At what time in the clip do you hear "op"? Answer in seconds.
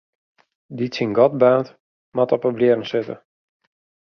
2.35-2.43